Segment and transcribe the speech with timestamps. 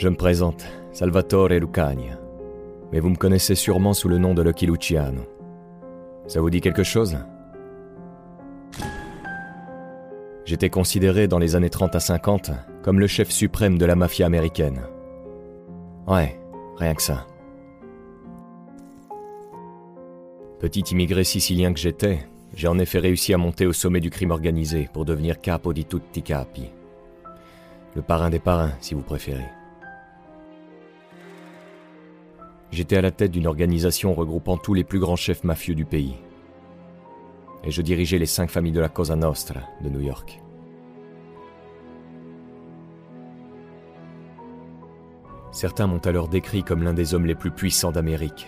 [0.00, 2.18] Je me présente, Salvatore Lucania.
[2.90, 5.20] Mais vous me connaissez sûrement sous le nom de Lucky Luciano.
[6.26, 7.18] Ça vous dit quelque chose?
[10.46, 12.50] J'étais considéré dans les années 30 à 50
[12.82, 14.80] comme le chef suprême de la mafia américaine.
[16.06, 16.40] Ouais,
[16.78, 17.26] rien que ça.
[20.60, 22.20] Petit immigré sicilien que j'étais,
[22.54, 25.84] j'ai en effet réussi à monter au sommet du crime organisé pour devenir capo di
[25.84, 26.70] tutti capi.
[27.94, 29.59] Le parrain des parrains, si vous préférez.
[32.72, 36.16] J'étais à la tête d'une organisation regroupant tous les plus grands chefs mafieux du pays.
[37.64, 40.40] Et je dirigeais les cinq familles de la Cosa Nostra de New York.
[45.52, 48.46] Certains m'ont alors décrit comme l'un des hommes les plus puissants d'Amérique.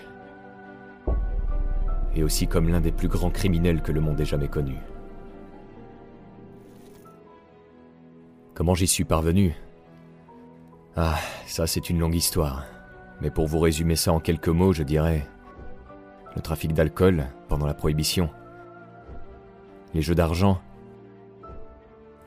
[2.14, 4.76] Et aussi comme l'un des plus grands criminels que le monde ait jamais connu.
[8.54, 9.54] Comment j'y suis parvenu?
[10.94, 12.64] Ah, ça c'est une longue histoire.
[13.22, 15.24] Mais pour vous résumer ça en quelques mots, je dirais
[16.34, 18.28] le trafic d'alcool pendant la prohibition,
[19.94, 20.60] les jeux d'argent,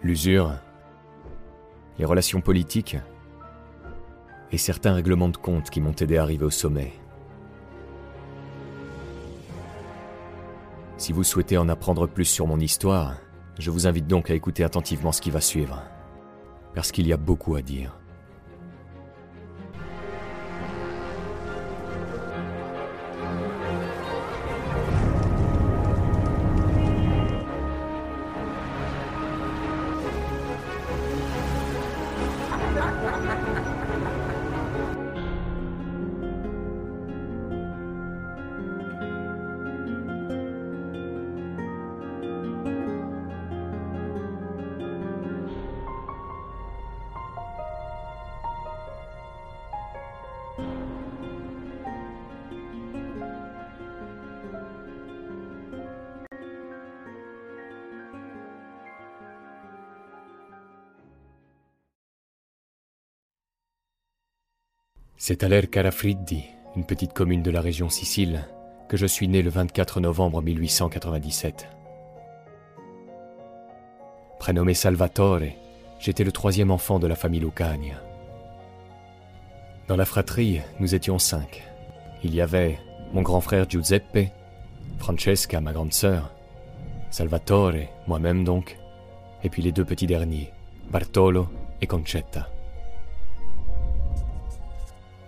[0.02, 0.54] l'usure,
[2.00, 2.96] les relations politiques.
[4.54, 6.94] Et certains règlements de compte qui m'ont aidé à arriver au sommet.
[10.96, 13.16] Si vous souhaitez en apprendre plus sur mon histoire,
[13.60, 15.84] je vous invite donc à écouter attentivement ce qui va suivre,
[16.74, 17.98] parce qu'il y a beaucoup à dire.
[65.28, 66.44] C'est à l'Er Carafriddi,
[66.76, 68.46] une petite commune de la région Sicile,
[68.88, 71.68] que je suis né le 24 novembre 1897.
[74.38, 75.40] Prénommé Salvatore,
[75.98, 78.00] j'étais le troisième enfant de la famille Lucania.
[79.88, 81.64] Dans la fratrie, nous étions cinq.
[82.24, 82.78] Il y avait
[83.12, 84.30] mon grand frère Giuseppe,
[85.00, 86.36] Francesca, ma grande sœur,
[87.10, 88.78] Salvatore, moi-même donc,
[89.44, 90.54] et puis les deux petits derniers,
[90.92, 91.48] Bartolo
[91.82, 92.48] et Concetta.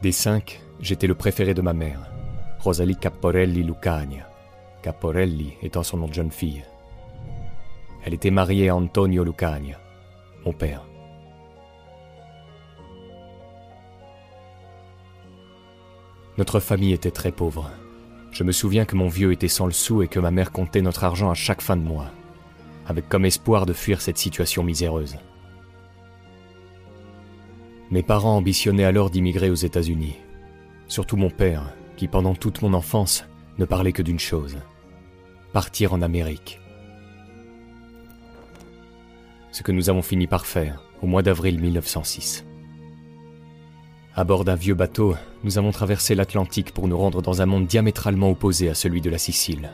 [0.04, 2.12] Des cinq, j'étais le préféré de ma mère,
[2.60, 4.30] Rosalie Caporelli Lucania,
[4.84, 6.64] Caporelli étant son nom de jeune fille.
[8.06, 9.80] Elle était mariée à Antonio Lucania,
[10.46, 10.86] mon père.
[16.38, 17.72] Notre famille était très pauvre.
[18.32, 20.84] Je me souviens que mon vieux était sans le sou et que ma mère comptait
[20.84, 22.12] notre argent à chaque fin de mois,
[22.86, 25.18] avec comme espoir de fuir cette situation miséreuse.
[27.90, 30.18] Mes parents ambitionnaient alors d'immigrer aux États-Unis.
[30.88, 33.24] Surtout mon père, qui pendant toute mon enfance
[33.60, 34.58] ne parlait que d'une chose.
[35.54, 36.60] Partir en Amérique.
[39.52, 42.46] Ce que nous avons fini par faire au mois d'avril 1906.
[44.16, 45.16] À bord d'un vieux bateau,
[45.46, 49.10] nous avons traversé l'Atlantique pour nous rendre dans un monde diamétralement opposé à celui de
[49.10, 49.72] la Sicile.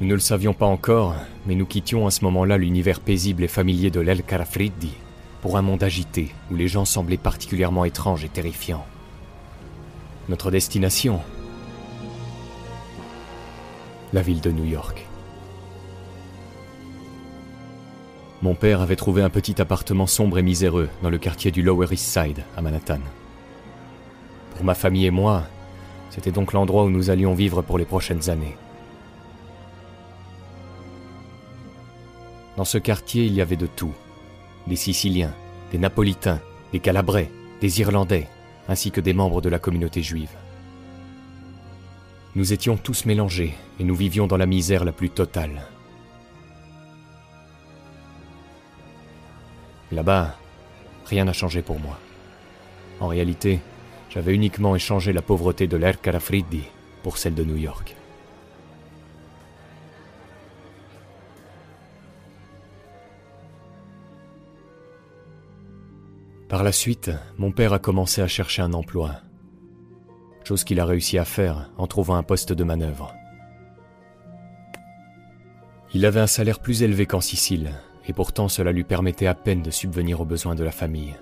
[0.00, 1.14] Nous ne le savions pas encore,
[1.46, 4.94] mais nous quittions à ce moment-là l'univers paisible et familier de l'El Carafriddi
[5.40, 8.84] pour un monde agité où les gens semblaient particulièrement étranges et terrifiants.
[10.28, 11.20] Notre destination?
[14.12, 15.06] La ville de New York.
[18.42, 21.88] Mon père avait trouvé un petit appartement sombre et miséreux dans le quartier du Lower
[21.90, 23.00] East Side, à Manhattan.
[24.54, 25.44] Pour ma famille et moi,
[26.10, 28.56] c'était donc l'endroit où nous allions vivre pour les prochaines années.
[32.56, 33.94] Dans ce quartier, il y avait de tout
[34.66, 35.34] des Siciliens,
[35.72, 36.40] des Napolitains,
[36.72, 37.30] des Calabrais,
[37.60, 38.28] des Irlandais,
[38.68, 40.30] ainsi que des membres de la communauté juive.
[42.36, 45.62] Nous étions tous mélangés et nous vivions dans la misère la plus totale.
[49.90, 50.36] Là-bas,
[51.06, 51.98] rien n'a changé pour moi.
[53.00, 53.58] En réalité,
[54.10, 56.62] j'avais uniquement échangé la pauvreté de l'Air Carafriddi
[57.02, 57.96] pour celle de New York.
[66.50, 69.20] Par la suite, mon père a commencé à chercher un emploi.
[70.42, 73.14] Chose qu'il a réussi à faire en trouvant un poste de manœuvre.
[75.94, 77.70] Il avait un salaire plus élevé qu'en Sicile,
[78.08, 81.14] et pourtant cela lui permettait à peine de subvenir aux besoins de la famille.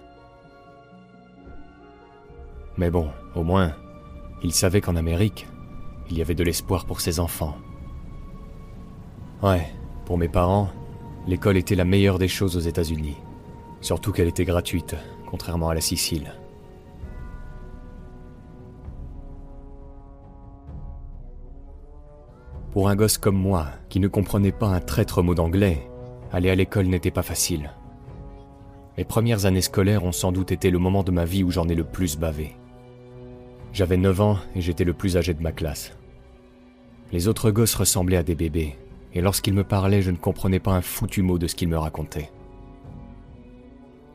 [2.78, 3.76] Mais bon, au moins,
[4.42, 5.46] il savait qu'en Amérique,
[6.08, 7.58] il y avait de l'espoir pour ses enfants.
[9.42, 9.68] Ouais,
[10.06, 10.70] pour mes parents,
[11.26, 13.18] l'école était la meilleure des choses aux États-Unis.
[13.80, 14.96] Surtout qu'elle était gratuite,
[15.26, 16.32] contrairement à la Sicile.
[22.72, 25.88] Pour un gosse comme moi, qui ne comprenait pas un traître mot d'anglais,
[26.32, 27.70] aller à l'école n'était pas facile.
[28.96, 31.68] Les premières années scolaires ont sans doute été le moment de ma vie où j'en
[31.68, 32.56] ai le plus bavé.
[33.72, 35.92] J'avais 9 ans et j'étais le plus âgé de ma classe.
[37.12, 38.76] Les autres gosses ressemblaient à des bébés,
[39.14, 41.78] et lorsqu'ils me parlaient, je ne comprenais pas un foutu mot de ce qu'ils me
[41.78, 42.30] racontaient.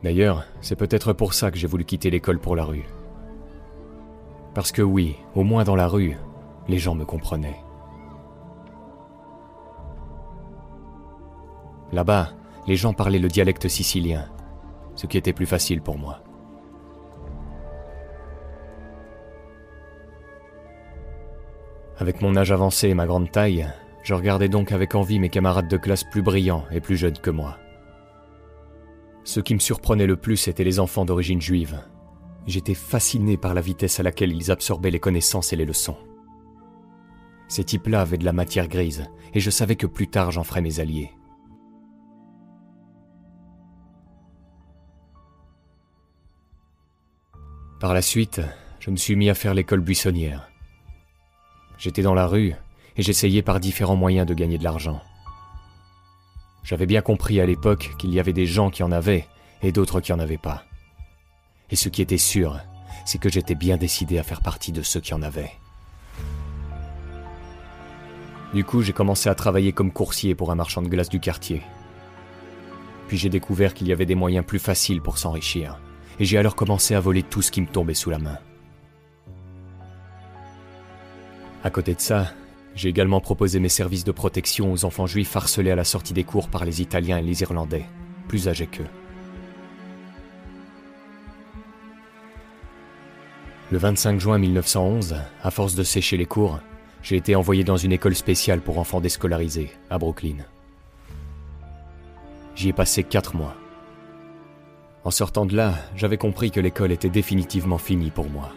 [0.04, 2.84] D'ailleurs, c'est peut-être pour ça que j'ai voulu quitter l'école pour la rue.
[4.52, 6.14] Parce que oui, au moins dans la rue,
[6.68, 7.56] les gens me comprenaient.
[11.90, 12.32] Là-bas,
[12.66, 14.26] les gens parlaient le dialecte sicilien,
[14.94, 16.20] ce qui était plus facile pour moi.
[21.96, 23.66] Avec mon âge avancé et ma grande taille,
[24.02, 27.30] je regardais donc avec envie mes camarades de classe plus brillants et plus jeunes que
[27.30, 27.56] moi.
[29.24, 31.80] Ce qui me surprenait le plus étaient les enfants d'origine juive.
[32.46, 35.96] J'étais fasciné par la vitesse à laquelle ils absorbaient les connaissances et les leçons.
[37.48, 40.60] Ces types-là avaient de la matière grise, et je savais que plus tard j'en ferais
[40.60, 41.10] mes alliés.
[47.80, 48.40] Par la suite,
[48.78, 50.50] je me suis mis à faire l'école buissonnière.
[51.78, 52.54] J'étais dans la rue
[52.96, 55.00] et j'essayais par différents moyens de gagner de l'argent.
[56.64, 59.26] J'avais bien compris à l'époque qu'il y avait des gens qui en avaient
[59.62, 60.64] et d'autres qui en avaient pas.
[61.70, 62.58] Et ce qui était sûr,
[63.04, 65.52] c'est que j'étais bien décidé à faire partie de ceux qui en avaient.
[68.54, 71.60] Du coup, j'ai commencé à travailler comme coursier pour un marchand de glace du quartier.
[73.08, 75.80] Puis j'ai découvert qu'il y avait des moyens plus faciles pour s'enrichir,
[76.18, 78.38] et j'ai alors commencé à voler tout ce qui me tombait sous la main.
[81.62, 82.32] À côté de ça,
[82.74, 86.24] j'ai également proposé mes services de protection aux enfants juifs harcelés à la sortie des
[86.24, 87.86] cours par les Italiens et les Irlandais,
[88.28, 88.86] plus âgés qu'eux.
[93.70, 96.60] Le 25 juin 1911, à force de sécher les cours,
[97.02, 100.36] j'ai été envoyé dans une école spéciale pour enfants déscolarisés, à Brooklyn.
[102.54, 103.56] J'y ai passé quatre mois.
[105.04, 108.52] En sortant de là, j'avais compris que l'école était définitivement finie pour moi.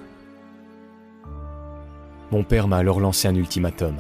[2.30, 3.96] Mon père m'a alors lancé un ultimatum.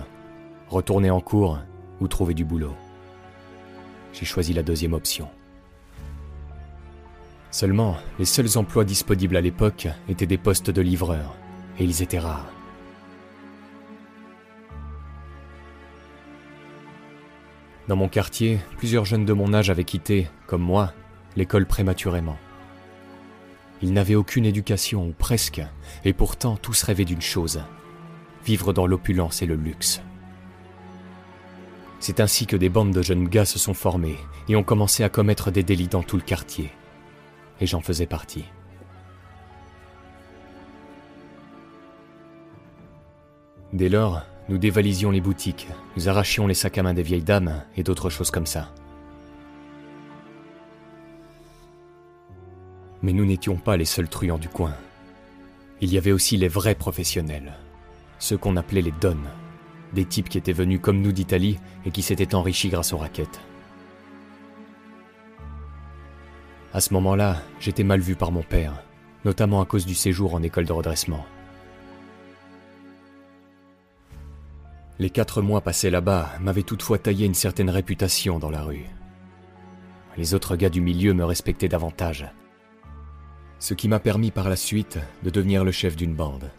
[0.67, 1.59] Retourner en cours
[2.01, 2.75] ou trouver du boulot.
[4.11, 5.29] J'ai choisi la deuxième option.
[7.51, 11.35] Seulement, les seuls emplois disponibles à l'époque étaient des postes de livreur,
[11.79, 12.51] et ils étaient rares.
[17.87, 20.91] Dans mon quartier, plusieurs jeunes de mon âge avaient quitté, comme moi,
[21.37, 22.37] l'école prématurément.
[23.81, 25.61] Ils n'avaient aucune éducation, ou presque,
[26.03, 27.61] et pourtant tous rêvaient d'une chose,
[28.47, 30.01] vivre dans l'opulence et le luxe.
[31.99, 34.15] C'est ainsi que des bandes de jeunes gars se sont formées
[34.47, 36.71] et ont commencé à commettre des délits dans tout le quartier.
[37.59, 38.45] Et j'en faisais partie.
[43.73, 45.67] Dès lors, nous dévalisions les boutiques,
[45.97, 48.71] nous arrachions les sacs à main des vieilles dames et d'autres choses comme ça.
[53.01, 54.73] Mais nous n'étions pas les seuls truands du coin.
[55.81, 57.57] Il y avait aussi les vrais professionnels,
[58.19, 59.27] ceux qu'on appelait les donnes,
[59.93, 63.41] des types qui étaient venus comme nous d'Italie et qui s'étaient enrichis grâce aux raquettes.
[66.73, 68.83] À ce moment-là, j'étais mal vu par mon père,
[69.25, 71.25] notamment à cause du séjour en école de redressement.
[74.99, 78.85] Les quatre mois passés là-bas m'avaient toutefois taillé une certaine réputation dans la rue.
[80.17, 82.27] Les autres gars du milieu me respectaient davantage,
[83.59, 86.51] ce qui m'a permis par la suite de devenir le chef d'une bande.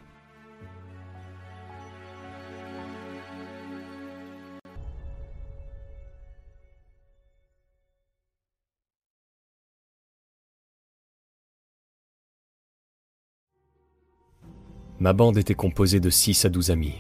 [15.01, 16.97] Ma bande était composée de 6 à 12 amis.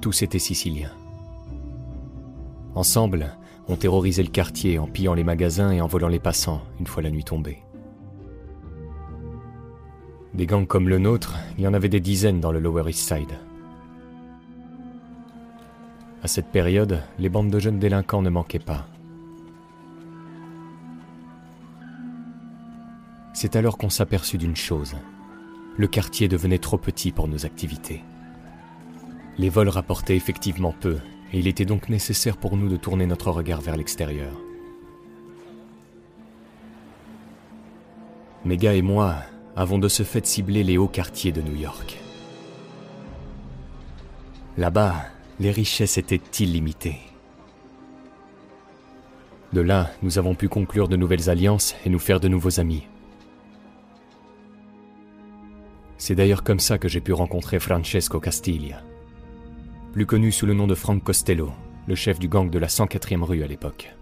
[0.00, 0.92] Tous étaient siciliens.
[2.76, 3.36] Ensemble,
[3.66, 7.02] on terrorisait le quartier en pillant les magasins et en volant les passants une fois
[7.02, 7.58] la nuit tombée.
[10.34, 13.08] Des gangs comme le nôtre, il y en avait des dizaines dans le Lower East
[13.08, 13.40] Side.
[16.22, 18.86] À cette période, les bandes de jeunes délinquants ne manquaient pas.
[23.32, 24.94] C'est alors qu'on s'aperçut d'une chose
[25.76, 28.02] le quartier devenait trop petit pour nos activités.
[29.38, 30.98] Les vols rapportaient effectivement peu,
[31.32, 34.32] et il était donc nécessaire pour nous de tourner notre regard vers l'extérieur.
[38.44, 39.16] Mes gars et moi
[39.56, 41.98] avons de ce fait ciblé les hauts quartiers de New York.
[44.56, 44.96] Là-bas,
[45.38, 47.00] les richesses étaient illimitées.
[49.52, 52.86] De là, nous avons pu conclure de nouvelles alliances et nous faire de nouveaux amis.
[56.00, 58.82] C'est d'ailleurs comme ça que j'ai pu rencontrer Francesco Castiglia,
[59.92, 61.52] plus connu sous le nom de Frank Costello,
[61.86, 63.94] le chef du gang de la 104e rue à l'époque.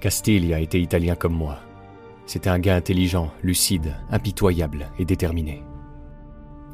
[0.00, 1.60] Castiglia était italien comme moi.
[2.26, 5.62] C'était un gars intelligent, lucide, impitoyable et déterminé.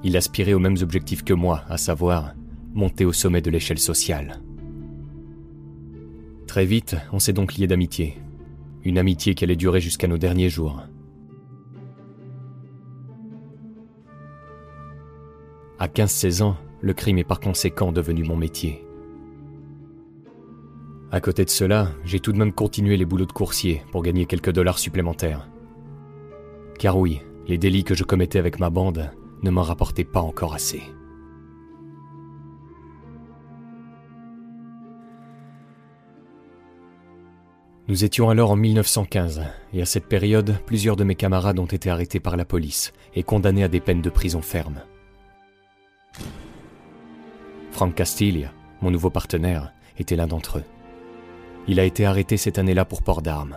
[0.03, 2.33] Il aspirait aux mêmes objectifs que moi, à savoir
[2.73, 4.41] monter au sommet de l'échelle sociale.
[6.47, 8.17] Très vite, on s'est donc lié d'amitié.
[8.85, 10.83] Une amitié qui allait durer jusqu'à nos derniers jours.
[15.81, 18.85] À 15-16 ans, le crime est par conséquent devenu mon métier.
[21.11, 24.27] À côté de cela, j'ai tout de même continué les boulots de coursier pour gagner
[24.27, 25.49] quelques dollars supplémentaires.
[26.79, 29.11] Car oui, les délits que je commettais avec ma bande
[29.43, 30.83] ne m'en rapportaient pas encore assez.
[37.89, 41.89] Nous étions alors en 1915, et à cette période, plusieurs de mes camarades ont été
[41.89, 44.83] arrêtés par la police et condamnés à des peines de prison ferme.
[47.81, 50.65] Frank Castiglia, mon nouveau partenaire, était l'un d'entre eux.
[51.67, 53.57] Il a été arrêté cette année-là pour port d'armes.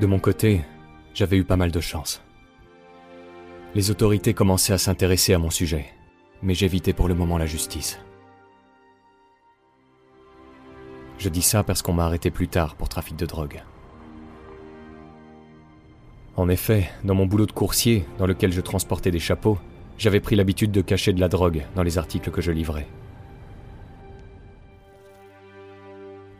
[0.00, 0.64] De mon côté,
[1.14, 2.20] j'avais eu pas mal de chance.
[3.76, 5.86] Les autorités commençaient à s'intéresser à mon sujet,
[6.42, 8.00] mais j'évitais pour le moment la justice.
[11.18, 13.62] Je dis ça parce qu'on m'a arrêté plus tard pour trafic de drogue.
[16.38, 19.58] En effet, dans mon boulot de coursier, dans lequel je transportais des chapeaux,
[19.98, 22.86] j'avais pris l'habitude de cacher de la drogue dans les articles que je livrais.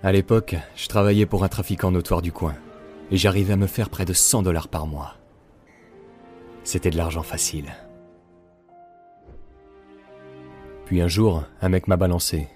[0.05, 2.55] À l'époque, je travaillais pour un trafiquant notoire du coin,
[3.11, 5.17] et j'arrivais à me faire près de 100 dollars par mois.
[6.63, 7.75] C'était de l'argent facile.
[10.85, 12.47] Puis un jour, un mec m'a balancé,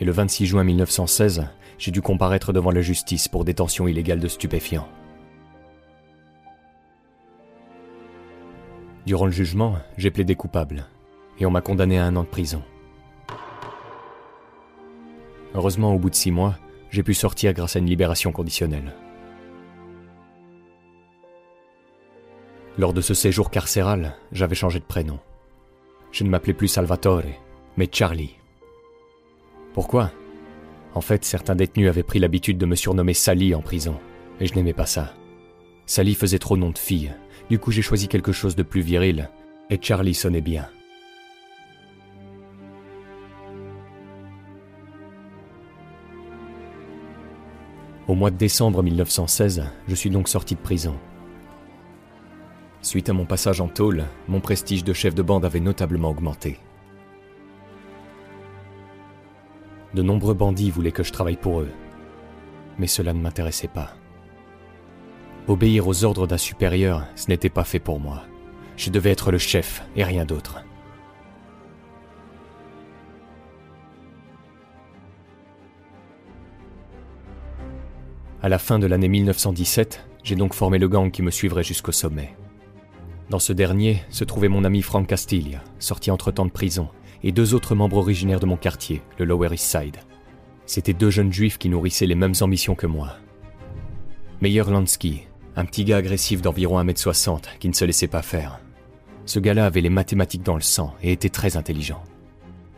[0.00, 1.46] et le 26 juin 1916,
[1.78, 4.86] j'ai dû comparaître devant la justice pour détention illégale de stupéfiants.
[9.08, 10.84] Durant le jugement, j'ai plaidé coupable,
[11.38, 12.62] et on m'a condamné à un an de prison.
[15.54, 16.58] Heureusement, au bout de six mois,
[16.90, 18.92] j'ai pu sortir grâce à une libération conditionnelle.
[22.76, 25.18] Lors de ce séjour carcéral, j'avais changé de prénom.
[26.12, 27.22] Je ne m'appelais plus Salvatore,
[27.78, 28.36] mais Charlie.
[29.72, 30.10] Pourquoi?
[30.94, 33.98] En fait, certains détenus avaient pris l'habitude de me surnommer Sally en prison,
[34.38, 35.14] et je n'aimais pas ça.
[35.86, 37.14] Sally faisait trop nom de fille,
[37.50, 39.30] du coup, j'ai choisi quelque chose de plus viril,
[39.70, 40.68] et Charlie sonnait bien.
[48.06, 50.96] Au mois de décembre 1916, je suis donc sorti de prison.
[52.80, 56.58] Suite à mon passage en tôle, mon prestige de chef de bande avait notablement augmenté.
[59.94, 61.70] De nombreux bandits voulaient que je travaille pour eux,
[62.78, 63.94] mais cela ne m'intéressait pas.
[65.48, 68.22] Obéir aux ordres d'un supérieur, ce n'était pas fait pour moi.
[68.76, 70.62] Je devais être le chef et rien d'autre.
[78.42, 81.92] À la fin de l'année 1917, j'ai donc formé le gang qui me suivrait jusqu'au
[81.92, 82.36] sommet.
[83.30, 86.88] Dans ce dernier se trouvait mon ami Frank Castiglia, sorti entre-temps de prison,
[87.22, 89.96] et deux autres membres originaires de mon quartier, le Lower East Side.
[90.66, 93.16] C'étaient deux jeunes juifs qui nourrissaient les mêmes ambitions que moi.
[94.40, 95.27] Meyer Lansky,
[95.58, 98.60] un petit gars agressif d'environ 1m60 qui ne se laissait pas faire.
[99.26, 102.00] Ce gars-là avait les mathématiques dans le sang et était très intelligent.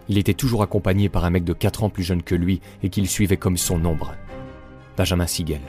[0.09, 2.89] Il était toujours accompagné par un mec de 4 ans plus jeune que lui et
[2.89, 4.15] qu'il suivait comme son ombre.
[4.97, 5.61] Benjamin Siegel.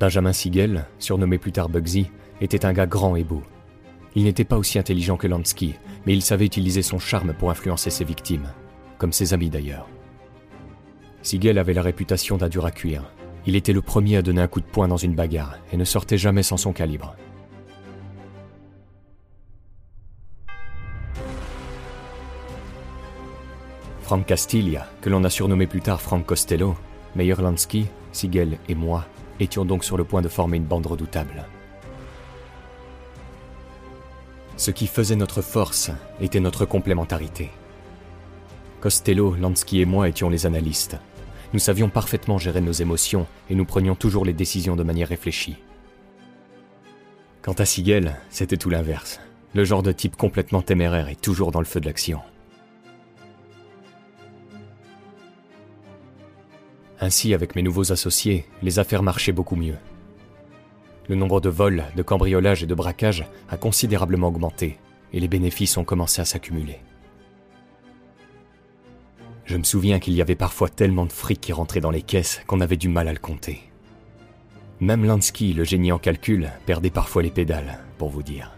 [0.00, 2.06] Benjamin Siegel, surnommé plus tard Bugsy,
[2.40, 3.42] était un gars grand et beau.
[4.14, 5.74] Il n'était pas aussi intelligent que Lansky,
[6.06, 8.48] mais il savait utiliser son charme pour influencer ses victimes,
[8.96, 9.86] comme ses amis d'ailleurs.
[11.20, 13.12] Siegel avait la réputation d'un dur à cuire,
[13.48, 15.84] il était le premier à donner un coup de poing dans une bagarre et ne
[15.84, 17.16] sortait jamais sans son calibre.
[24.02, 26.76] Frank Castiglia, que l'on a surnommé plus tard Frank Costello,
[27.16, 29.06] Meyer Lansky, Siegel et moi
[29.40, 31.46] étions donc sur le point de former une bande redoutable.
[34.58, 35.90] Ce qui faisait notre force
[36.20, 37.48] était notre complémentarité.
[38.82, 40.98] Costello, Lansky et moi étions les analystes,
[41.52, 45.56] nous savions parfaitement gérer nos émotions et nous prenions toujours les décisions de manière réfléchie.
[47.42, 49.20] Quant à Sigel, c'était tout l'inverse.
[49.54, 52.20] Le genre de type complètement téméraire et toujours dans le feu de l'action.
[57.00, 59.76] Ainsi, avec mes nouveaux associés, les affaires marchaient beaucoup mieux.
[61.08, 64.78] Le nombre de vols, de cambriolages et de braquages a considérablement augmenté,
[65.12, 66.80] et les bénéfices ont commencé à s'accumuler.
[69.48, 72.42] Je me souviens qu'il y avait parfois tellement de fric qui rentrait dans les caisses
[72.46, 73.62] qu'on avait du mal à le compter.
[74.78, 78.52] Même Lansky, le génie en calcul, perdait parfois les pédales, pour vous dire.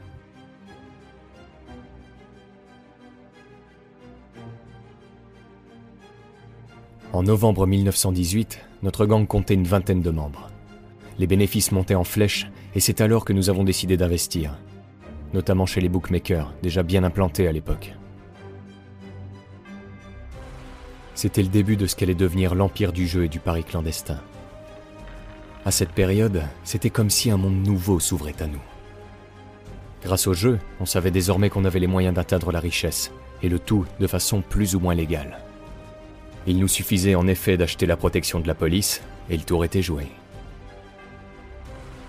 [7.13, 10.51] En novembre 1918, notre gang comptait une vingtaine de membres.
[11.21, 14.59] Les bénéfices montaient en flèche et c'est alors que nous avons décidé d'investir,
[15.35, 17.95] notamment chez les bookmakers, déjà bien implantés à l'époque.
[21.21, 24.19] C'était le début de ce qu'allait devenir l'empire du jeu et du pari clandestin.
[25.67, 28.63] À cette période, c'était comme si un monde nouveau s'ouvrait à nous.
[30.03, 33.13] Grâce au jeu, on savait désormais qu'on avait les moyens d'atteindre la richesse,
[33.43, 35.41] et le tout de façon plus ou moins légale.
[36.47, 39.83] Il nous suffisait en effet d'acheter la protection de la police, et le tour était
[39.83, 40.07] joué.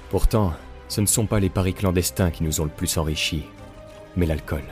[0.10, 0.54] Pourtant,
[0.88, 3.44] ce ne sont pas les paris clandestins qui nous ont le plus enrichis,
[4.16, 4.64] mais l'alcool.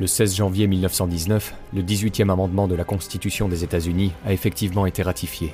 [0.00, 5.02] Le 16 janvier 1919, le 18e amendement de la Constitution des États-Unis a effectivement été
[5.02, 5.52] ratifié.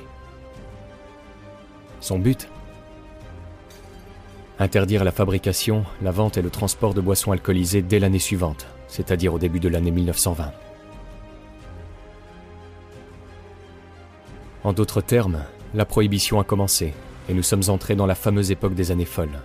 [1.99, 2.47] Son but
[4.59, 9.33] Interdire la fabrication, la vente et le transport de boissons alcoolisées dès l'année suivante, c'est-à-dire
[9.33, 10.51] au début de l'année 1920.
[14.63, 16.93] En d'autres termes, la prohibition a commencé,
[17.29, 19.41] et nous sommes entrés dans la fameuse époque des années folles.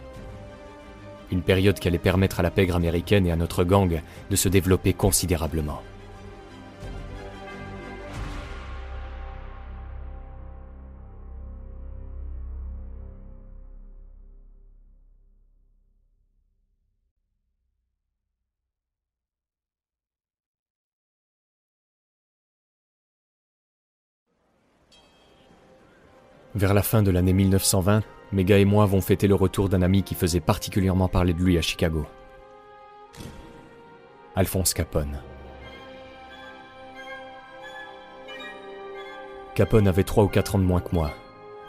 [1.32, 4.48] Une période qui allait permettre à la pègre américaine et à notre gang de se
[4.48, 5.80] développer considérablement.
[26.56, 30.04] Vers la fin de l'année 1920, Mega et moi vont fêter le retour d'un ami
[30.04, 32.06] qui faisait particulièrement parler de lui à Chicago.
[34.36, 35.20] Alphonse Capone.
[39.56, 41.10] Capone avait 3 ou 4 ans de moins que moi.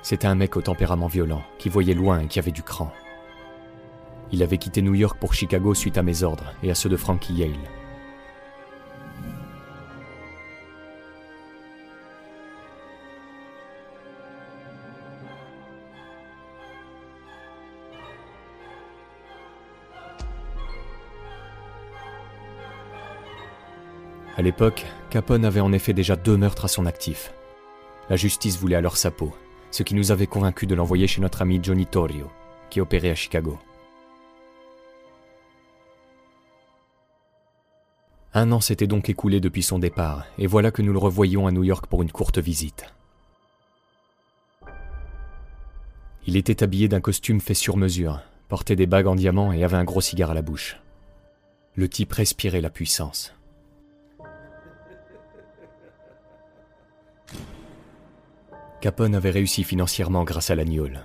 [0.04, 2.92] C'était un mec au tempérament violent, qui voyait loin et qui avait du cran.
[4.32, 6.96] Il avait quitté New York pour Chicago suite à mes ordres et à ceux de
[6.96, 7.81] Frankie Yale.
[24.42, 27.32] À l'époque, Capone avait en effet déjà deux meurtres à son actif.
[28.10, 29.36] La justice voulait alors sa peau,
[29.70, 32.28] ce qui nous avait convaincus de l'envoyer chez notre ami Johnny Torrio,
[32.72, 33.60] qui opérait à Chicago.
[38.34, 41.52] Un an s'était donc écoulé depuis son départ, et voilà que nous le revoyions à
[41.52, 42.86] New York pour une courte visite.
[46.26, 49.78] Il était habillé d'un costume fait sur mesure, portait des bagues en diamant et avait
[49.78, 50.78] un gros cigare à la bouche.
[51.76, 53.36] Le type respirait la puissance.
[58.82, 61.02] Capone avait réussi financièrement grâce à l'agnole.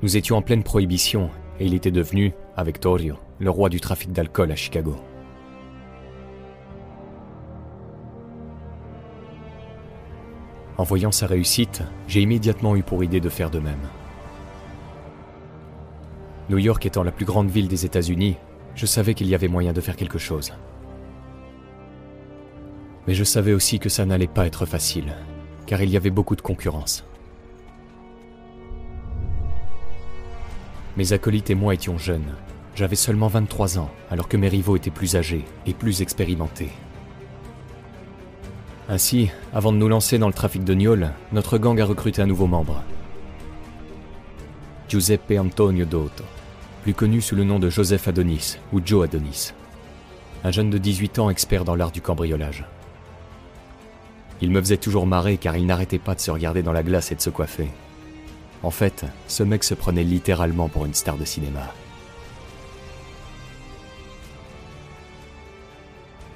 [0.00, 1.28] Nous étions en pleine prohibition
[1.60, 4.96] et il était devenu, avec Torio, le roi du trafic d'alcool à Chicago.
[10.78, 13.86] En voyant sa réussite, j'ai immédiatement eu pour idée de faire de même.
[16.48, 18.36] New York étant la plus grande ville des États-Unis,
[18.74, 20.54] je savais qu'il y avait moyen de faire quelque chose.
[23.06, 25.14] Mais je savais aussi que ça n'allait pas être facile,
[25.66, 27.04] car il y avait beaucoup de concurrence.
[30.96, 32.34] Mes acolytes et moi étions jeunes.
[32.76, 36.70] J'avais seulement 23 ans, alors que mes rivaux étaient plus âgés et plus expérimentés.
[38.88, 42.26] Ainsi, avant de nous lancer dans le trafic de Niol, notre gang a recruté un
[42.26, 42.82] nouveau membre.
[44.88, 46.24] Giuseppe Antonio Dotto,
[46.82, 49.52] plus connu sous le nom de Joseph Adonis ou Joe Adonis.
[50.44, 52.66] Un jeune de 18 ans expert dans l'art du cambriolage.
[54.40, 57.12] Il me faisait toujours marrer car il n'arrêtait pas de se regarder dans la glace
[57.12, 57.68] et de se coiffer.
[58.62, 61.72] En fait, ce mec se prenait littéralement pour une star de cinéma.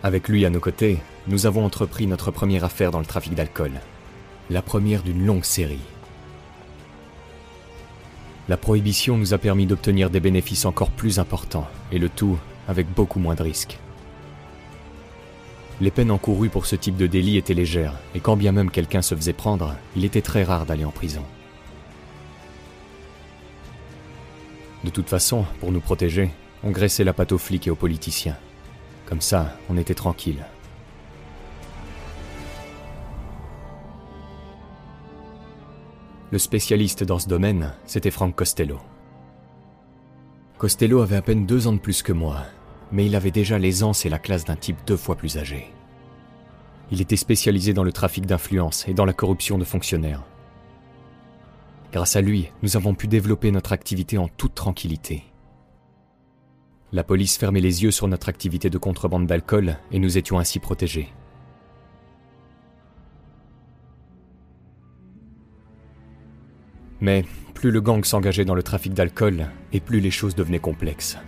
[0.02, 3.72] Avec lui à nos côtés, nous avons entrepris notre première affaire dans le trafic d'alcool.
[4.48, 5.80] La première d'une longue série.
[8.48, 12.86] La prohibition nous a permis d'obtenir des bénéfices encore plus importants, et le tout avec
[12.94, 13.78] beaucoup moins de risques.
[15.80, 19.02] Les peines encourues pour ce type de délit étaient légères, et quand bien même quelqu'un
[19.02, 21.22] se faisait prendre, il était très rare d'aller en prison.
[24.82, 26.30] De toute façon, pour nous protéger,
[26.64, 28.36] on graissait la patte aux flics et aux politiciens.
[29.06, 30.44] Comme ça, on était tranquille.
[36.30, 38.80] Le spécialiste dans ce domaine, c'était Frank Costello.
[40.58, 42.42] Costello avait à peine deux ans de plus que moi,
[42.92, 45.72] mais il avait déjà l'aisance et la classe d'un type deux fois plus âgé.
[46.90, 50.24] Il était spécialisé dans le trafic d'influence et dans la corruption de fonctionnaires.
[51.92, 55.24] Grâce à lui, nous avons pu développer notre activité en toute tranquillité.
[56.92, 60.58] La police fermait les yeux sur notre activité de contrebande d'alcool et nous étions ainsi
[60.58, 61.12] protégés.
[67.00, 67.24] Mais
[67.54, 71.18] plus le gang s'engageait dans le trafic d'alcool, et plus les choses devenaient complexes.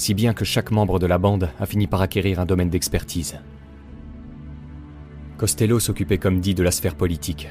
[0.00, 3.38] Si bien que chaque membre de la bande a fini par acquérir un domaine d'expertise.
[5.36, 7.50] Costello s'occupait comme dit de la sphère politique.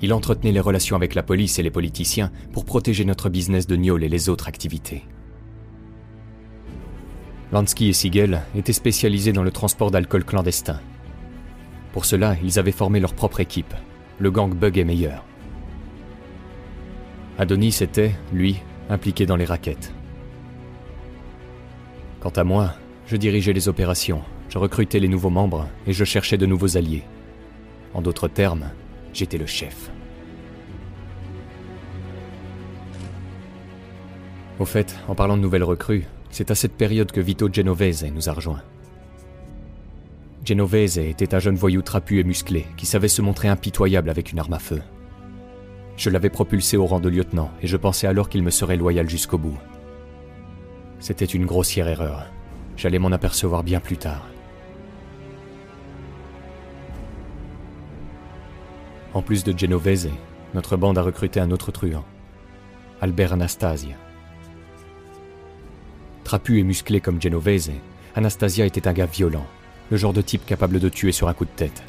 [0.00, 3.74] Il entretenait les relations avec la police et les politiciens pour protéger notre business de
[3.74, 5.02] Niol et les autres activités.
[7.50, 10.78] Lansky et Siegel étaient spécialisés dans le transport d'alcool clandestin.
[11.92, 13.74] Pour cela, ils avaient formé leur propre équipe,
[14.20, 15.24] le gang Bug et Meilleur.
[17.36, 19.92] Adonis était, lui, impliqué dans les raquettes.
[22.20, 22.74] Quant à moi,
[23.06, 27.04] je dirigeais les opérations, je recrutais les nouveaux membres et je cherchais de nouveaux alliés.
[27.94, 28.70] En d'autres termes,
[29.14, 29.90] j'étais le chef.
[34.58, 38.28] Au fait, en parlant de nouvelles recrues, c'est à cette période que Vito Genovese nous
[38.28, 38.62] a rejoints.
[40.44, 44.38] Genovese était un jeune voyou trapu et musclé qui savait se montrer impitoyable avec une
[44.38, 44.82] arme à feu.
[45.96, 49.08] Je l'avais propulsé au rang de lieutenant et je pensais alors qu'il me serait loyal
[49.08, 49.58] jusqu'au bout.
[51.00, 52.26] C'était une grossière erreur.
[52.76, 54.26] J'allais m'en apercevoir bien plus tard.
[59.14, 60.10] En plus de Genovese,
[60.54, 62.04] notre bande a recruté un autre truand,
[63.00, 63.96] Albert Anastasia.
[66.22, 67.72] Trapu et musclé comme Genovese,
[68.14, 69.46] Anastasia était un gars violent,
[69.90, 71.82] le genre de type capable de tuer sur un coup de tête.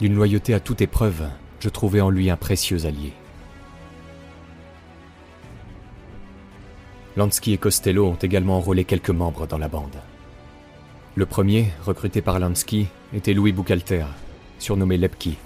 [0.00, 1.28] D'une loyauté à toute épreuve,
[1.60, 3.12] je trouvais en lui un précieux allié.
[7.16, 10.00] Lansky et Costello ont également enrôlé quelques membres dans la bande.
[11.14, 14.04] Le premier, recruté par Lansky, était Louis Boucalter,
[14.58, 15.36] surnommé Lepki.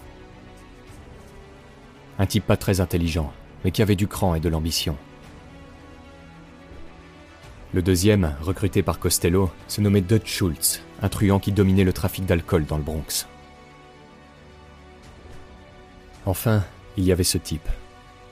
[2.19, 3.31] Un type pas très intelligent,
[3.65, 4.97] mais qui avait du cran et de l'ambition.
[7.75, 12.25] Le deuxième, recruté par Costello, se nommait Dutch Schultz, un truand qui dominait le trafic
[12.25, 13.27] d'alcool dans le Bronx.
[16.25, 16.65] Enfin,
[16.97, 17.69] il y avait ce type,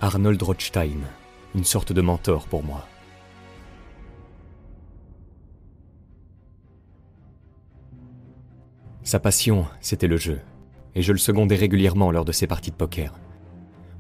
[0.01, 1.01] Arnold Rothstein,
[1.55, 2.87] une sorte de mentor pour moi.
[9.07, 10.41] Sa passion, c'était le jeu,
[10.97, 13.15] et je le secondais régulièrement lors de ses parties de poker.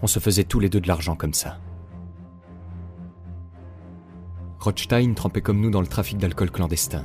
[0.03, 1.61] On se faisait tous les deux de l'argent comme ça.
[4.59, 7.05] Rothstein trempait comme nous dans le trafic d'alcool clandestin.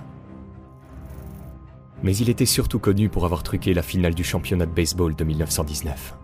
[2.02, 5.24] Mais il était surtout connu pour avoir truqué la finale du championnat de baseball de
[5.24, 6.16] 1919.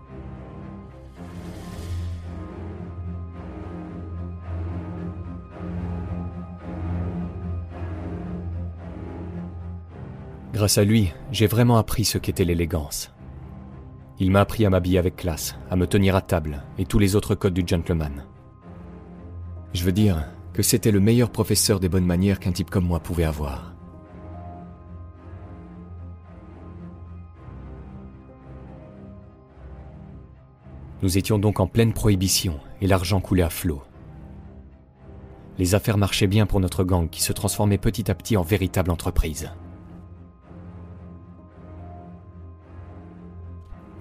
[10.58, 13.12] Grâce à lui, j'ai vraiment appris ce qu'était l'élégance.
[14.18, 17.14] Il m'a appris à m'habiller avec classe, à me tenir à table et tous les
[17.14, 18.24] autres codes du gentleman.
[19.72, 22.98] Je veux dire que c'était le meilleur professeur des bonnes manières qu'un type comme moi
[22.98, 23.76] pouvait avoir.
[31.02, 33.84] Nous étions donc en pleine prohibition et l'argent coulait à flot.
[35.56, 38.90] Les affaires marchaient bien pour notre gang qui se transformait petit à petit en véritable
[38.90, 39.52] entreprise.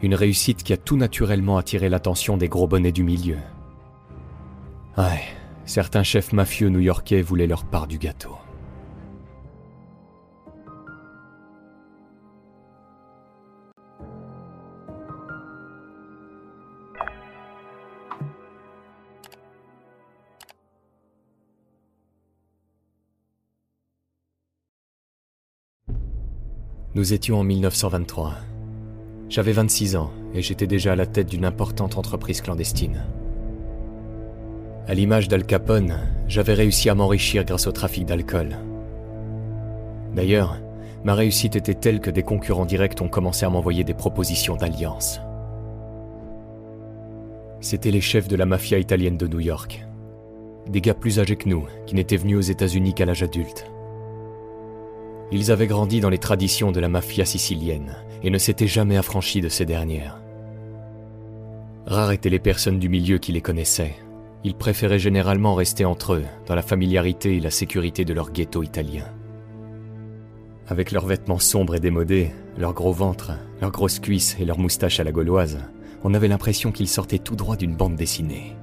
[0.01, 3.37] Une réussite qui a tout naturellement attiré l'attention des gros bonnets du milieu.
[4.97, 5.23] Ouais,
[5.65, 8.37] certains chefs mafieux new-yorkais voulaient leur part du gâteau.
[26.97, 28.33] Nous étions en 1923.
[29.29, 33.03] J'avais 26 ans et j'étais déjà à la tête d'une importante entreprise clandestine.
[34.87, 38.57] À l'image d'Al Capone, j'avais réussi à m'enrichir grâce au trafic d'alcool.
[40.15, 40.61] D'ailleurs,
[41.03, 45.19] ma réussite était telle que des concurrents directs ont commencé à m'envoyer des propositions d'alliance.
[47.59, 49.85] C'étaient les chefs de la mafia italienne de New York.
[50.69, 53.69] Des gars plus âgés que nous, qui n'étaient venus aux États-Unis qu'à l'âge adulte.
[55.31, 59.41] Ils avaient grandi dans les traditions de la mafia sicilienne et ne s'étaient jamais affranchis
[59.41, 60.21] de ces dernières.
[61.85, 63.95] Rares étaient les personnes du milieu qui les connaissaient.
[64.43, 68.63] Ils préféraient généralement rester entre eux, dans la familiarité et la sécurité de leur ghetto
[68.63, 69.05] italien.
[70.67, 74.99] Avec leurs vêtements sombres et démodés, leurs gros ventres, leurs grosses cuisses et leurs moustaches
[74.99, 75.59] à la gauloise,
[76.03, 78.55] on avait l'impression qu'il sortait tout droit d'une bande dessinée.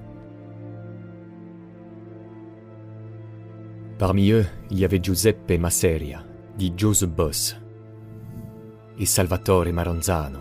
[3.98, 6.24] Parmi eux, il y avait Giuseppe Masseria,
[6.56, 7.56] dit Joe the Boss,
[8.98, 10.38] et Salvatore Maranzano.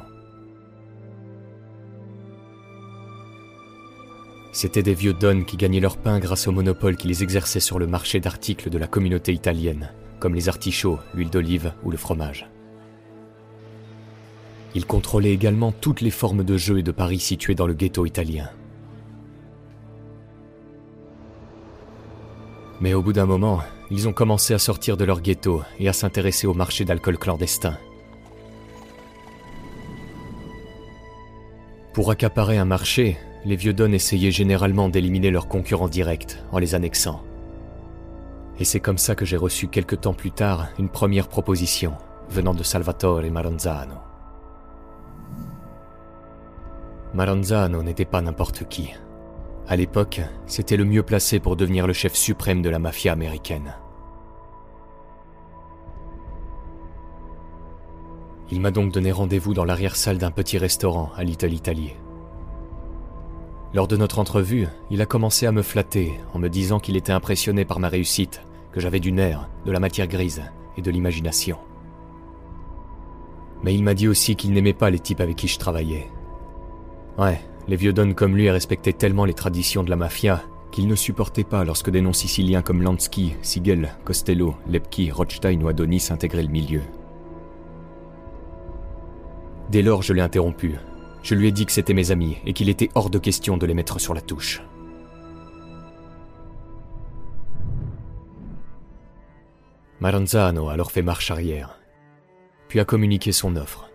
[4.51, 7.87] C'étaient des vieux dons qui gagnaient leur pain grâce au monopole qu'ils exerçaient sur le
[7.87, 12.47] marché d'articles de la communauté italienne, comme les artichauts, l'huile d'olive ou le fromage.
[14.75, 18.05] Ils contrôlaient également toutes les formes de jeux et de paris situés dans le ghetto
[18.05, 18.49] italien.
[22.81, 23.61] Mais au bout d'un moment,
[23.95, 27.77] ils ont commencé à sortir de leur ghetto et à s'intéresser au marché d'alcool clandestin.
[31.93, 36.73] Pour accaparer un marché, les vieux dons essayaient généralement d'éliminer leurs concurrents directs en les
[36.73, 37.21] annexant.
[38.59, 41.93] Et c'est comme ça que j'ai reçu quelque temps plus tard une première proposition
[42.31, 43.97] venant de Salvatore Maranzano.
[47.13, 48.91] Maranzano n'était pas n'importe qui.
[49.67, 53.75] À l'époque, c'était le mieux placé pour devenir le chef suprême de la mafia américaine.
[58.53, 61.95] Il m'a donc donné rendez-vous dans l'arrière-salle d'un petit restaurant à Little Italy.
[63.73, 67.11] Lors de notre entrevue, il a commencé à me flatter en me disant qu'il était
[67.11, 70.43] impressionné par ma réussite, que j'avais du nerf, de la matière grise
[70.77, 71.57] et de l'imagination.
[73.63, 76.07] Mais il m'a dit aussi qu'il n'aimait pas les types avec qui je travaillais.
[77.17, 80.93] Ouais, les vieux dons comme lui respectaient tellement les traditions de la mafia qu'ils ne
[80.93, 86.43] supportaient pas lorsque des noms siciliens comme Lansky, Siegel, Costello, Lepki, Rothstein ou Adonis intégraient
[86.43, 86.81] le milieu.
[89.73, 90.77] Dès lors, je l'ai interrompu
[91.23, 93.65] je lui ai dit que c'était mes amis et qu'il était hors de question de
[93.65, 94.61] les mettre sur la touche.
[100.01, 101.79] Maranzano a alors fait marche arrière,
[102.67, 103.89] puis a communiqué son offre.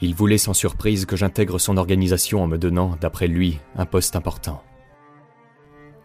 [0.00, 4.14] Il voulait sans surprise que j'intègre son organisation en me donnant, d'après lui, un poste
[4.14, 4.62] important.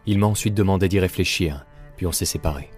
[0.04, 1.64] Il m'a ensuite demandé d'y réfléchir,
[1.96, 2.70] puis on s'est séparés.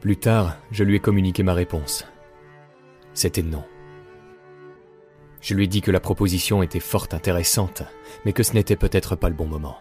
[0.00, 2.06] Plus tard, je lui ai communiqué ma réponse.
[3.12, 3.64] C'était non.
[5.42, 7.82] Je lui ai dit que la proposition était fort intéressante,
[8.24, 9.78] mais que ce n'était peut-être pas le bon moment.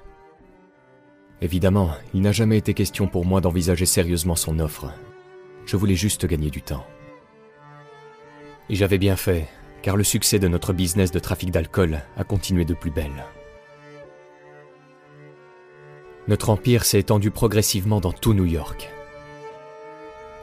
[1.42, 4.92] Évidemment, il n'a jamais été question pour moi d'envisager sérieusement son offre.
[5.66, 6.86] Je voulais juste gagner du temps.
[8.70, 9.48] Et j'avais bien fait,
[9.82, 13.26] car le succès de notre business de trafic d'alcool a continué de plus belle.
[16.28, 18.90] Notre empire s'est étendu progressivement dans tout New York.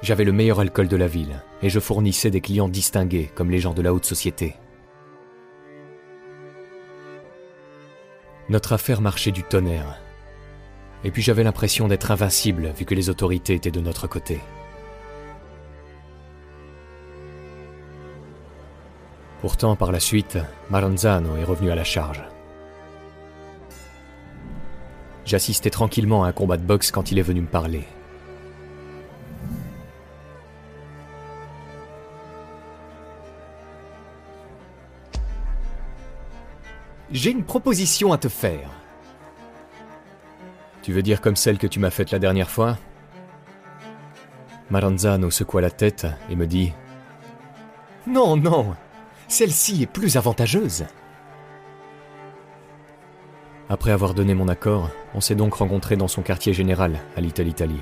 [0.06, 3.58] J'avais le meilleur alcool de la ville et je fournissais des clients distingués comme les
[3.58, 4.54] gens de la haute société.
[8.48, 9.98] Notre affaire marchait du tonnerre.
[11.02, 14.38] Et puis j'avais l'impression d'être invincible vu que les autorités étaient de notre côté.
[19.40, 20.38] Pourtant, par la suite,
[20.70, 22.22] Maranzano est revenu à la charge.
[25.24, 27.82] J'assistais tranquillement à un combat de boxe quand il est venu me parler.
[37.12, 38.68] J'ai une proposition à te faire.
[40.82, 42.78] Tu veux dire comme celle que tu m'as faite la dernière fois?
[44.70, 46.72] Maranzano secoua la tête et me dit
[48.06, 48.74] Non, non,
[49.28, 50.84] celle-ci est plus avantageuse.
[53.68, 57.48] Après avoir donné mon accord, on s'est donc rencontrés dans son quartier général à Little
[57.48, 57.80] Italy.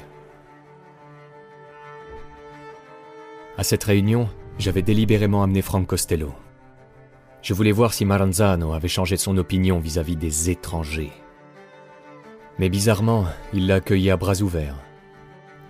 [3.57, 6.35] À cette réunion, j'avais délibérément amené Frank Costello.
[7.45, 11.13] Je voulais voir si Maranzano avait changé son opinion vis-à-vis des étrangers.
[12.59, 14.79] Mais bizarrement, il l'a accueilli à bras ouverts.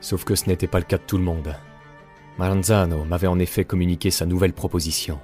[0.01, 1.57] Sauf que ce n'était pas le cas de tout le monde.
[2.39, 5.19] Maranzano m'avait en effet communiqué sa nouvelle proposition.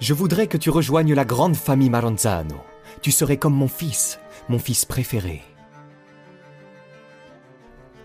[0.00, 2.56] Je voudrais que tu rejoignes la grande famille Maranzano.
[3.00, 5.42] Tu serais comme mon fils, mon fils préféré.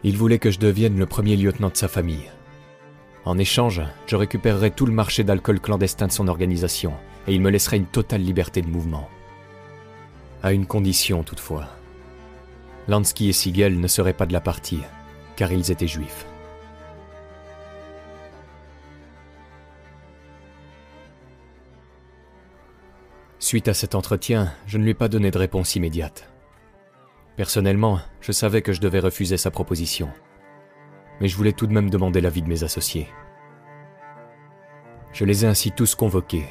[0.03, 2.29] Il voulait que je devienne le premier lieutenant de sa famille.
[3.30, 6.94] En échange, je récupérerai tout le marché d'alcool clandestin de son organisation
[7.28, 9.08] et il me laisserait une totale liberté de mouvement.
[10.42, 11.68] À une condition toutefois.
[12.88, 14.80] Lansky et Siegel ne seraient pas de la partie,
[15.36, 16.26] car ils étaient juifs.
[23.38, 26.28] Suite à cet entretien, je ne lui ai pas donné de réponse immédiate.
[27.36, 30.10] Personnellement, je savais que je devais refuser sa proposition
[31.19, 33.08] mais je voulais tout de même demander l'avis de mes associés.
[35.12, 36.45] Je les ai ainsi tous convoqués.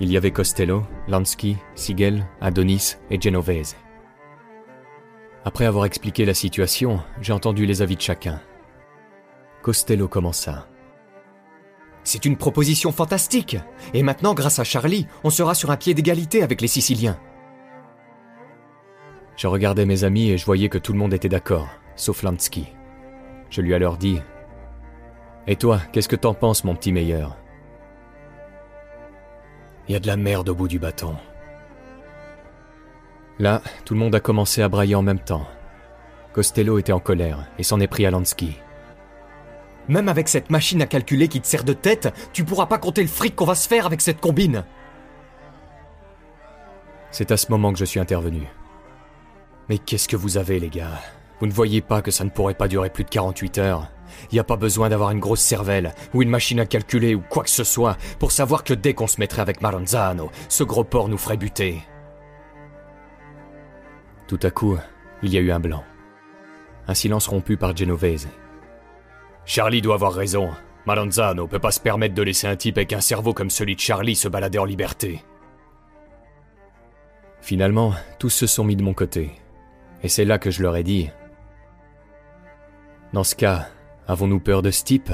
[0.00, 3.76] Il y avait Costello, Lansky, Siegel, Adonis et Genovese.
[5.44, 8.40] Après avoir expliqué la situation, j'ai entendu les avis de chacun.
[9.62, 10.68] Costello commença.
[12.04, 13.58] C'est une proposition fantastique.
[13.92, 17.18] Et maintenant, grâce à Charlie, on sera sur un pied d'égalité avec les Siciliens.
[19.36, 22.66] Je regardais mes amis et je voyais que tout le monde était d'accord, sauf Lansky.
[23.50, 24.20] Je lui ai alors dit
[25.46, 27.36] Et toi, qu'est-ce que t'en penses, mon petit meilleur?
[29.88, 31.16] Il y a de la merde au bout du bâton.
[33.38, 35.46] Là, tout le monde a commencé à brailler en même temps.
[36.32, 38.58] Costello était en colère et s'en est pris à Lansky.
[39.88, 43.00] Même avec cette machine à calculer qui te sert de tête, tu pourras pas compter
[43.00, 44.64] le fric qu'on va se faire avec cette combine.
[47.10, 48.42] C'est à ce moment que je suis intervenu.
[49.70, 51.00] Mais qu'est-ce que vous avez, les gars?
[51.40, 53.88] Vous ne voyez pas que ça ne pourrait pas durer plus de 48 heures
[54.30, 57.20] Il n'y a pas besoin d'avoir une grosse cervelle, ou une machine à calculer, ou
[57.20, 60.84] quoi que ce soit, pour savoir que dès qu'on se mettrait avec Maranzano, ce gros
[60.84, 61.82] porc nous ferait buter.
[64.26, 64.76] Tout à coup,
[65.22, 65.84] il y a eu un blanc.
[66.86, 68.28] Un silence rompu par Genovese,
[69.48, 70.50] Charlie doit avoir raison.
[70.84, 73.80] Malanzano peut pas se permettre de laisser un type avec un cerveau comme celui de
[73.80, 75.24] Charlie se balader en liberté.
[77.40, 79.30] Finalement, tous se sont mis de mon côté.
[80.02, 81.08] Et c'est là que je leur ai dit.
[83.12, 83.68] Dans ce cas,
[84.06, 85.10] avons-nous peur de ce type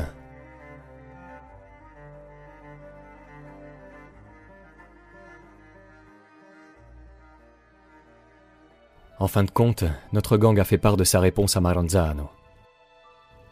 [9.19, 12.29] En fin de compte, notre gang a fait part de sa réponse à Maranzano.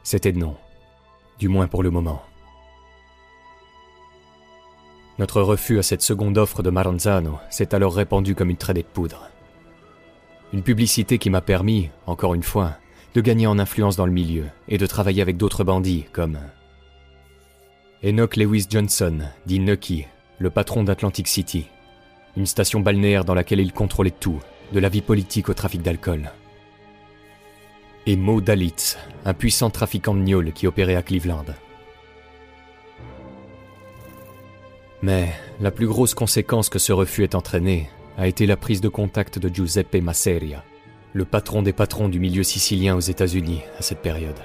[0.03, 0.57] C'était non
[1.39, 2.23] du moins pour le moment.
[5.19, 8.87] Notre refus à cette seconde offre de Maranzano s'est alors répandu comme une traînée de
[8.87, 9.29] poudre.
[10.53, 12.77] Une publicité qui m'a permis, encore une fois,
[13.15, 16.39] de gagner en influence dans le milieu et de travailler avec d'autres bandits comme
[18.05, 20.07] Enoch Lewis Johnson, dit Nucky,
[20.39, 21.67] le patron d'Atlantic City,
[22.37, 24.41] une station balnéaire dans laquelle il contrôlait tout,
[24.73, 26.31] de la vie politique au trafic d'alcool
[28.07, 31.45] et Mo Dalitz, un puissant trafiquant de gnôles qui opérait à Cleveland.
[35.03, 38.89] Mais la plus grosse conséquence que ce refus ait entraîné a été la prise de
[38.89, 40.65] contact de Giuseppe Masseria,
[41.15, 44.39] le patron des patrons du milieu sicilien aux États-Unis à cette période.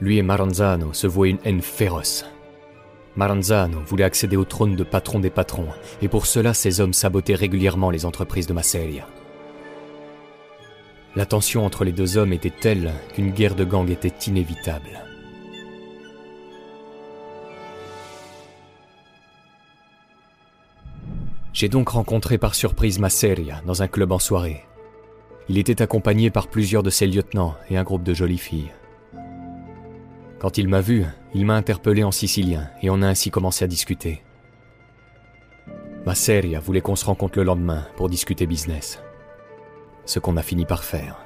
[0.00, 2.24] Lui et Maranzano se vouaient une haine féroce.
[3.14, 5.68] Maranzano voulait accéder au trône de patron des patrons,
[6.00, 9.06] et pour cela ces hommes sabotaient régulièrement les entreprises de Masseria.
[11.14, 15.04] La tension entre les deux hommes était telle qu'une guerre de gang était inévitable.
[21.52, 24.64] J'ai donc rencontré par surprise Masseria dans un club en soirée.
[25.52, 28.72] Il était accompagné par plusieurs de ses lieutenants et un groupe de jolies filles.
[30.38, 33.68] Quand il m'a vu, il m'a interpellé en sicilien et on a ainsi commencé à
[33.68, 34.22] discuter.
[36.06, 39.02] Masseria voulait qu'on se rencontre le lendemain pour discuter business
[40.06, 41.18] ce qu'on a fini par faire.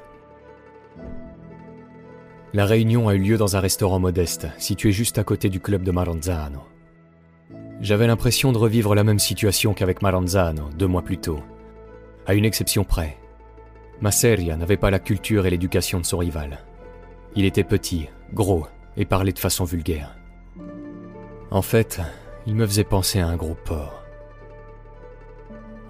[2.52, 5.84] La réunion a eu lieu dans un restaurant modeste, situé juste à côté du club
[5.84, 6.64] de Maranzano.
[7.80, 11.38] J'avais l'impression de revivre la même situation qu'avec Maranzano deux mois plus tôt,
[12.26, 13.16] à une exception près.
[14.00, 16.58] Masseria n'avait pas la culture et l'éducation de son rival.
[17.34, 20.16] Il était petit, gros et parlait de façon vulgaire.
[21.50, 22.00] En fait,
[22.46, 24.02] il me faisait penser à un gros porc.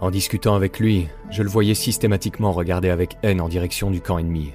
[0.01, 4.19] En discutant avec lui, je le voyais systématiquement regarder avec haine en direction du camp
[4.19, 4.53] ennemi.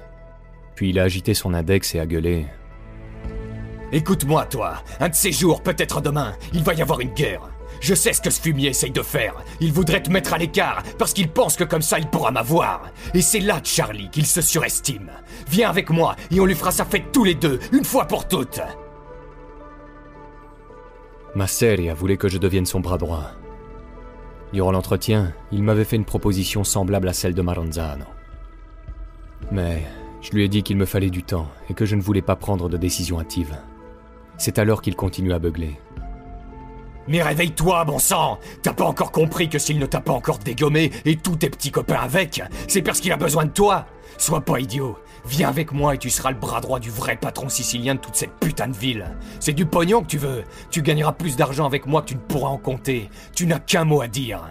[0.74, 2.46] Puis il a agité son index et a gueulé.
[3.90, 4.82] Écoute-moi, toi.
[5.00, 7.51] Un de ces jours, peut-être demain, il va y avoir une guerre.
[7.82, 9.34] Je sais ce que ce fumier essaye de faire.
[9.60, 12.84] Il voudrait te mettre à l'écart parce qu'il pense que comme ça il pourra m'avoir.
[13.12, 15.10] Et c'est là, Charlie, qu'il se surestime.
[15.50, 18.28] Viens avec moi et on lui fera sa fête tous les deux, une fois pour
[18.28, 18.60] toutes.
[21.34, 23.32] Masseria voulait que je devienne son bras droit.
[24.52, 28.04] Durant l'entretien, il m'avait fait une proposition semblable à celle de Maranzano.
[29.50, 29.82] Mais
[30.20, 32.36] je lui ai dit qu'il me fallait du temps et que je ne voulais pas
[32.36, 33.56] prendre de décision hâtive.
[34.36, 35.80] C'est alors qu'il continue à beugler.
[37.08, 40.90] Mais réveille-toi, bon sang T'as pas encore compris que s'il ne t'a pas encore dégommé
[41.04, 43.86] et tous tes petits copains avec, c'est parce qu'il a besoin de toi
[44.18, 47.48] Sois pas idiot Viens avec moi et tu seras le bras droit du vrai patron
[47.48, 49.06] sicilien de toute cette putain de ville.
[49.38, 50.42] C'est du pognon que tu veux.
[50.70, 53.08] Tu gagneras plus d'argent avec moi que tu ne pourras en compter.
[53.32, 54.42] Tu n'as qu'un mot à dire.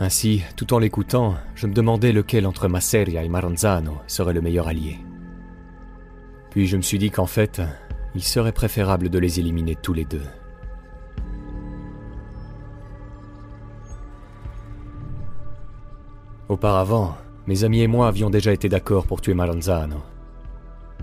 [0.00, 4.66] Ainsi, tout en l'écoutant, je me demandais lequel entre Masseria et Maranzano serait le meilleur
[4.66, 4.98] allié.
[6.50, 7.60] Puis je me suis dit qu'en fait,
[8.14, 10.22] il serait préférable de les éliminer tous les deux.
[16.48, 20.02] Auparavant, mes amis et moi avions déjà été d'accord pour tuer Maranzano.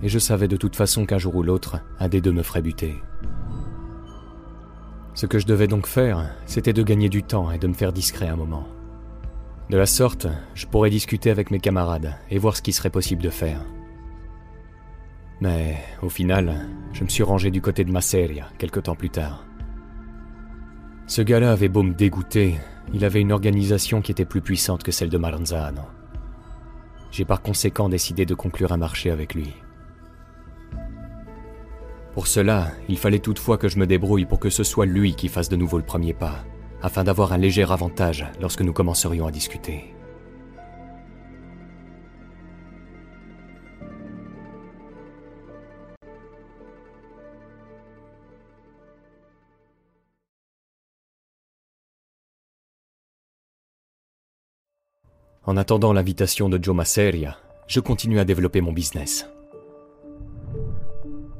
[0.03, 2.61] Et je savais de toute façon qu'un jour ou l'autre, un des deux me ferait
[2.61, 2.95] buter.
[5.13, 7.93] Ce que je devais donc faire, c'était de gagner du temps et de me faire
[7.93, 8.67] discret un moment.
[9.69, 13.23] De la sorte, je pourrais discuter avec mes camarades et voir ce qui serait possible
[13.23, 13.61] de faire.
[15.39, 19.45] Mais au final, je me suis rangé du côté de Masseria quelque temps plus tard.
[21.05, 22.55] Ce gars-là avait beau me dégoûter,
[22.93, 25.83] il avait une organisation qui était plus puissante que celle de Maranzano.
[27.11, 29.53] J'ai par conséquent décidé de conclure un marché avec lui.
[32.13, 35.27] Pour cela, il fallait toutefois que je me débrouille pour que ce soit lui qui
[35.27, 36.43] fasse de nouveau le premier pas,
[36.81, 39.93] afin d'avoir un léger avantage lorsque nous commencerions à discuter.
[55.47, 57.37] En attendant l'invitation de Joe Masseria,
[57.67, 59.29] je continue à développer mon business.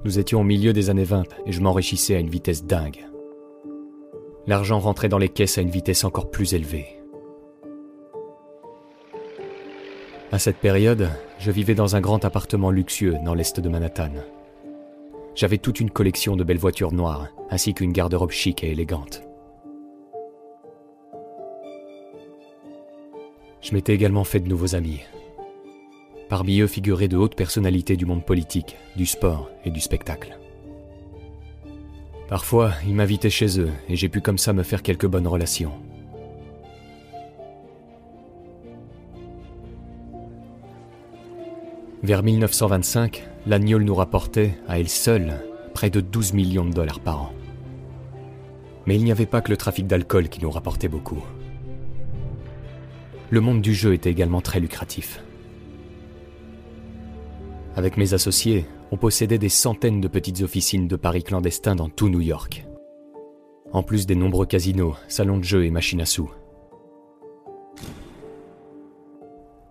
[0.05, 3.05] Nous étions au milieu des années 20 et je m'enrichissais à une vitesse dingue.
[4.47, 6.87] L'argent rentrait dans les caisses à une vitesse encore plus élevée.
[10.31, 14.11] À cette période, je vivais dans un grand appartement luxueux dans l'est de Manhattan.
[15.35, 19.26] J'avais toute une collection de belles voitures noires, ainsi qu'une garde-robe chic et élégante.
[23.61, 25.01] Je m'étais également fait de nouveaux amis.
[26.29, 30.37] Parmi eux figuraient de hautes personnalités du monde politique, du sport et du spectacle.
[32.27, 35.71] Parfois, ils m'invitaient chez eux et j'ai pu comme ça me faire quelques bonnes relations.
[42.03, 45.41] Vers 1925, l'Agnole nous rapportait, à elle seule,
[45.73, 47.33] près de 12 millions de dollars par an.
[48.85, 51.23] Mais il n'y avait pas que le trafic d'alcool qui nous rapportait beaucoup
[53.29, 55.21] le monde du jeu était également très lucratif.
[57.75, 62.09] Avec mes associés, on possédait des centaines de petites officines de paris clandestins dans tout
[62.09, 62.65] New York.
[63.73, 66.31] En plus des nombreux casinos, salons de jeux et machines à sous.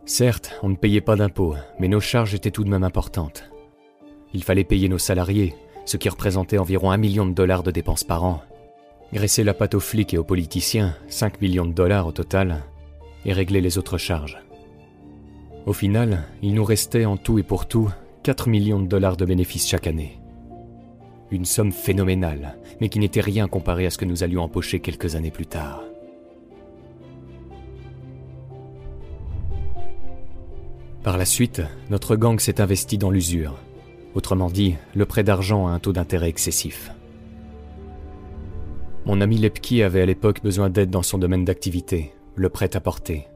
[0.04, 3.50] Certes, on ne payait pas d'impôts, mais nos charges étaient tout de même importantes.
[4.34, 5.54] Il fallait payer nos salariés,
[5.86, 8.42] ce qui représentait environ un million de dollars de dépenses par an.
[9.12, 12.62] Graisser la pâte aux flics et aux politiciens, 5 millions de dollars au total,
[13.26, 14.38] et régler les autres charges.
[15.66, 17.90] Au final, il nous restait en tout et pour tout
[18.22, 20.18] 4 millions de dollars de bénéfices chaque année.
[21.32, 25.16] Une somme phénoménale, mais qui n'était rien comparé à ce que nous allions empocher quelques
[25.16, 25.82] années plus tard.
[31.02, 33.56] Par la suite, notre gang s'est investi dans l'usure.
[34.14, 36.92] Autrement dit, le prêt d'argent à un taux d'intérêt excessif.
[39.04, 43.28] Mon ami Lepki avait à l'époque besoin d'aide dans son domaine d'activité, le prêt-à-porter.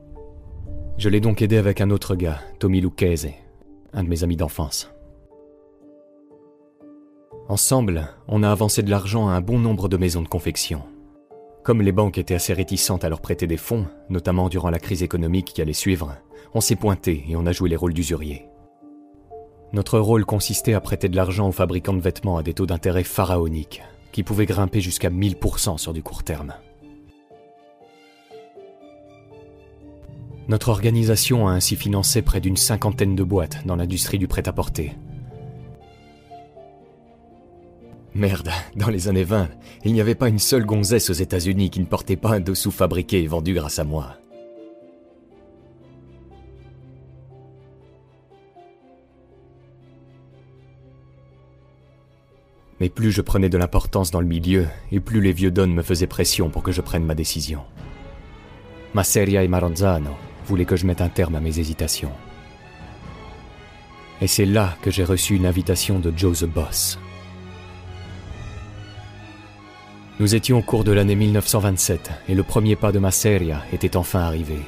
[0.98, 3.28] Je l'ai donc aidé avec un autre gars, Tommy Lucchese,
[3.94, 4.90] un de mes amis d'enfance.
[7.48, 10.82] Ensemble, on a avancé de l'argent à un bon nombre de maisons de confection.
[11.64, 15.02] Comme les banques étaient assez réticentes à leur prêter des fonds, notamment durant la crise
[15.02, 16.14] économique qui allait suivre,
[16.52, 18.46] on s'est pointé et on a joué les rôles d'usurier.
[19.72, 23.04] Notre rôle consistait à prêter de l'argent aux fabricants de vêtements à des taux d'intérêt
[23.04, 23.82] pharaoniques,
[24.12, 26.54] qui pouvaient grimper jusqu'à 1000% sur du court terme.
[30.50, 34.96] Notre organisation a ainsi financé près d'une cinquantaine de boîtes dans l'industrie du prêt-à-porter.
[38.16, 39.48] Merde, dans les années 20,
[39.84, 42.72] il n'y avait pas une seule gonzesse aux États-Unis qui ne portait pas un dessous
[42.72, 44.16] fabriqué et vendu grâce à moi.
[52.80, 55.82] Mais plus je prenais de l'importance dans le milieu, et plus les vieux dons me
[55.82, 57.60] faisaient pression pour que je prenne ma décision.
[58.94, 60.16] Masseria et Maranzano,
[60.50, 62.10] voulait que je mette un terme à mes hésitations.
[64.20, 66.98] Et c'est là que j'ai reçu une invitation de Joe the Boss.
[70.18, 73.96] Nous étions au cours de l'année 1927 et le premier pas de ma Masseria était
[73.96, 74.58] enfin arrivé.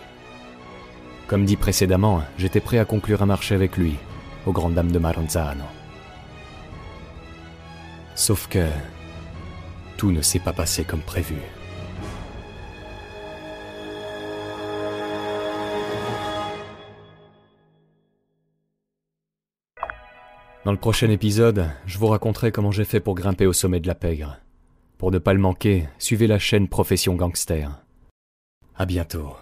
[1.26, 3.96] Comme dit précédemment, j'étais prêt à conclure un marché avec lui,
[4.46, 5.64] aux grandes dames de Maranzano.
[8.14, 8.68] Sauf que
[9.96, 11.36] tout ne s'est pas passé comme prévu.
[20.64, 23.88] Dans le prochain épisode, je vous raconterai comment j'ai fait pour grimper au sommet de
[23.88, 24.38] la pègre.
[24.96, 27.68] Pour ne pas le manquer, suivez la chaîne Profession Gangster.
[28.76, 29.34] À bientôt.